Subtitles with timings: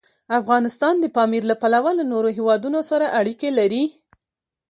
[0.39, 3.83] افغانستان د پامیر له پلوه له نورو هېوادونو سره اړیکې لري.